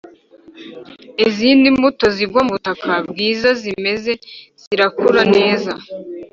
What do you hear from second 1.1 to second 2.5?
Izindi mbuto zigwa